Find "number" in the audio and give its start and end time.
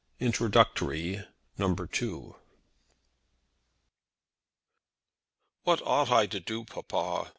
1.59-1.85